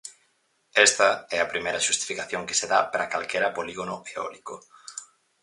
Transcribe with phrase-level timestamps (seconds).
[0.87, 4.55] Esta é a primeira xustificación que se dá para calquera polígono eólico.